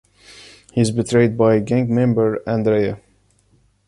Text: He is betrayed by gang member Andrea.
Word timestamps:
He 0.73 0.81
is 0.81 0.89
betrayed 0.89 1.37
by 1.37 1.59
gang 1.59 1.93
member 1.93 2.41
Andrea. 2.47 2.99